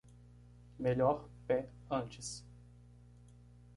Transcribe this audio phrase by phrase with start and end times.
[0.79, 2.43] Melhor pé antes